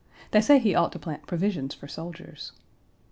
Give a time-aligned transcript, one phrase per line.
[0.31, 2.53] They say he ought to plant provisions for soldiers.